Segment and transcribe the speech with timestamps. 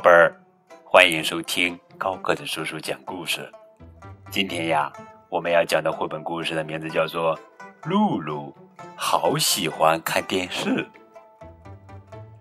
[0.00, 0.34] 宝贝儿，
[0.82, 3.46] 欢迎收听高个子叔叔讲故事。
[4.30, 4.90] 今天呀，
[5.28, 7.36] 我们要讲的绘本故事的名字叫做
[7.84, 8.56] 《露露
[8.96, 10.70] 好喜欢看电视》。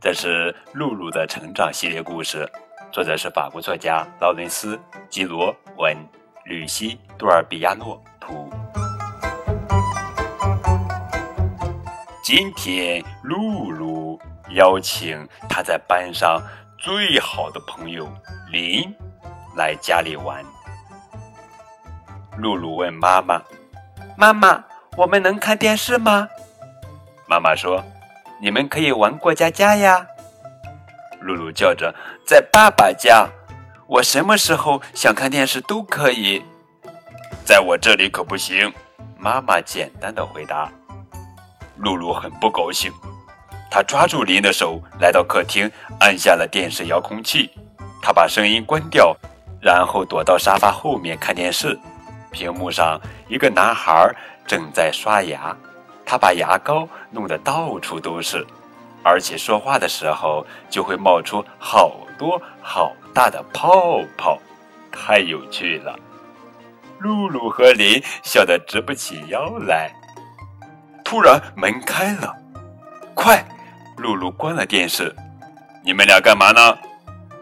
[0.00, 2.48] 这是露露的成长系列故事，
[2.92, 4.76] 作者是法国作家劳伦斯·
[5.08, 5.96] 基罗文，
[6.44, 8.48] 吕西·杜尔比亚诺图。
[12.22, 14.16] 今天，露露
[14.50, 16.40] 邀请她在班上
[16.78, 18.08] 最好的朋友
[18.52, 18.94] 林
[19.56, 20.44] 来家里玩。
[22.36, 23.42] 露露问妈妈
[24.16, 24.62] ：“妈妈，
[24.96, 26.28] 我们能看电视吗？”
[27.26, 27.84] 妈妈说
[28.40, 30.06] ：“你们可以玩过家家呀。”
[31.20, 31.92] 露露叫着
[32.24, 33.28] ：“在爸爸家，
[33.88, 36.44] 我什么时候想看电视都可以。”
[37.44, 38.72] 在我这里可不行。
[39.18, 40.70] 妈妈简单的回答。
[41.78, 42.92] 露露很不高兴，
[43.70, 47.50] 他抓住林的手，来到客厅，按下了电视遥控器。
[48.00, 49.16] 他把声音关掉，
[49.60, 51.78] 然后躲到沙发后面看电视。
[52.30, 54.14] 屏幕上，一个男孩
[54.46, 55.56] 正在刷牙，
[56.06, 58.46] 他把牙膏弄得到处都是，
[59.02, 64.38] 而且说话的时候就会冒出好多好大的泡泡，
[64.90, 65.98] 太有趣了。
[66.98, 69.92] 露露和林笑得直不起腰来。
[71.04, 72.34] 突然门开了，
[73.14, 73.44] 快！
[73.98, 75.14] 露露关了电视。
[75.84, 76.78] 你们俩干嘛呢？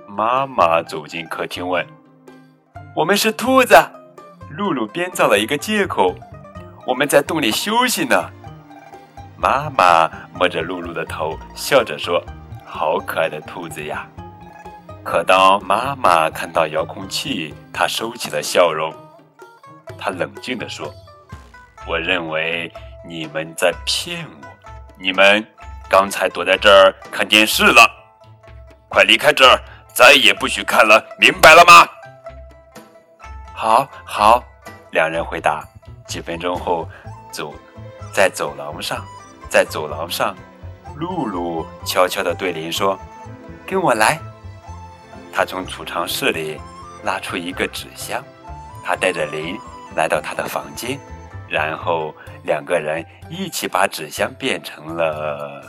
[0.08, 1.86] 妈妈走进客厅问。
[2.94, 3.76] 我们是兔子。
[4.50, 6.14] 露露编造了一个借口。
[6.86, 8.30] 我们在洞里休息呢。
[9.36, 12.24] 妈妈摸着露露的头，笑着说
[12.64, 14.06] ：“好可爱的兔子呀！”
[15.04, 18.92] 可当妈妈看到遥控器，她收起了笑容。
[19.98, 20.90] 她冷静地说
[21.86, 22.72] ：“我认为。”
[23.08, 24.48] 你们在骗我！
[24.98, 25.46] 你们
[25.88, 27.88] 刚才躲在这儿看电视了，
[28.88, 29.60] 快离开这儿，
[29.94, 31.88] 再也不许看了，明白了吗？
[33.54, 34.42] 好，好，
[34.90, 35.64] 两人回答。
[36.06, 36.88] 几分钟后，
[37.32, 37.54] 走
[38.12, 39.04] 在走廊上，
[39.48, 40.36] 在走廊上，
[40.96, 42.98] 露露悄悄地对林说
[43.66, 44.18] ：“跟我来。”
[45.32, 46.60] 他从储藏室里
[47.02, 48.22] 拉出一个纸箱，
[48.84, 49.58] 他带着林
[49.96, 50.98] 来到他的房间。
[51.48, 52.14] 然后
[52.44, 55.62] 两个人一起把纸箱变成了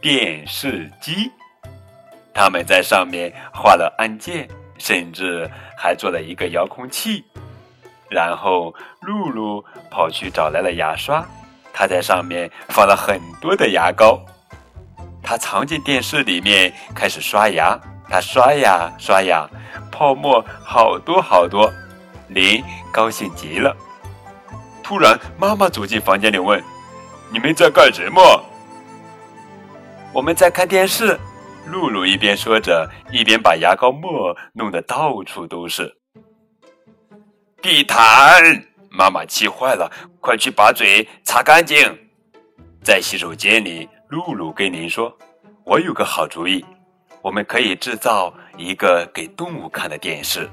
[0.00, 1.30] 电视机，
[2.34, 7.24] 他们在上面画了按键，甚至还做了一个遥控器。
[8.08, 11.24] 然后露露跑去找来了牙刷，
[11.72, 14.20] 她在上面放了很多的牙膏。
[15.22, 17.78] 她藏进电视里面开始刷牙，
[18.10, 19.48] 她刷呀刷呀，
[19.90, 21.72] 泡沫好多好多。
[22.28, 22.62] 林
[22.92, 23.74] 高兴极了。
[24.82, 26.62] 突然，妈妈走进房间里问
[27.32, 28.44] ：“你们在干什么
[30.12, 31.18] ？”“我们在看电视。”
[31.66, 35.96] 露露一边说着，一边把牙膏沫弄得到处都是。
[37.62, 38.64] 地毯！
[38.90, 39.90] 妈妈气坏了，
[40.20, 41.78] 快去把嘴擦干净。
[42.82, 45.16] 在洗手间里，露露跟您说
[45.64, 46.64] ：“我有个好主意，
[47.22, 50.50] 我们可以制造一个给动物看的电视。”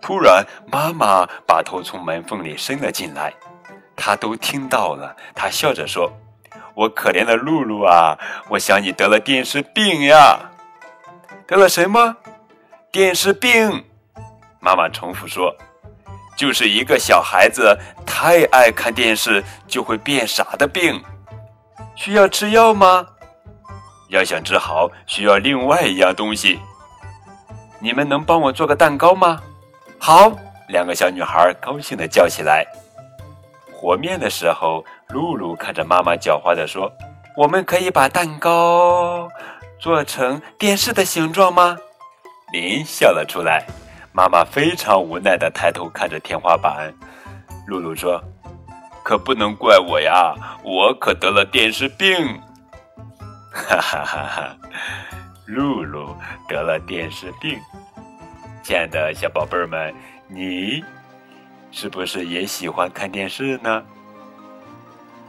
[0.00, 3.32] 突然，妈妈把头从门缝里伸了进来，
[3.96, 5.16] 她都听到了。
[5.34, 6.12] 她笑着说
[6.74, 8.16] ：“我可怜的露露啊，
[8.50, 10.38] 我想你得了电视病呀。”
[11.46, 12.16] 得了什么？
[12.92, 13.84] 电视病？
[14.60, 15.54] 妈妈重复说
[16.36, 21.02] ：“就是一个小孩子太爱看电视就会变傻的病。
[21.94, 23.06] 需要吃药吗？
[24.08, 26.60] 要想治好，需要另外一样东西。
[27.80, 29.40] 你们能帮我做个蛋糕吗？”
[30.06, 30.30] 好，
[30.68, 32.64] 两个小女孩高兴地叫起来。
[33.72, 36.88] 和面的时候，露露看着妈妈狡猾地说
[37.36, 39.28] ：“我们可以把蛋糕
[39.80, 41.76] 做成电视的形状吗？”
[42.54, 43.66] 林笑了出来。
[44.12, 46.94] 妈妈非常无奈地抬头看着天花板。
[47.66, 48.22] 露露说
[49.02, 52.40] ：“可不能怪我呀，我可得了电视病。”
[53.50, 54.56] 哈哈哈哈！
[55.46, 56.16] 露露
[56.48, 57.58] 得了电视病。
[58.66, 59.94] 亲爱的小宝贝儿们，
[60.26, 60.82] 你
[61.70, 63.80] 是不是也喜欢看电视呢？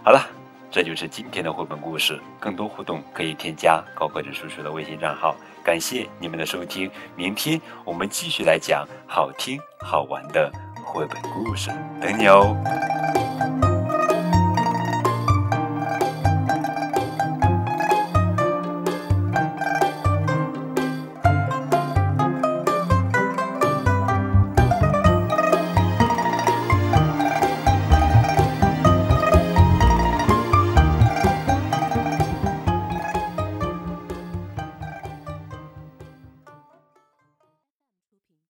[0.04, 0.26] 好了，
[0.72, 2.20] 这就是今天的绘本故事。
[2.40, 5.36] 更多互动可以添加高个子叔叔的微信账号。
[5.64, 10.52] 感谢你们的收听，明天我们继续来讲好听好玩的
[10.84, 11.70] 绘本故事，
[12.02, 13.67] 等你哦。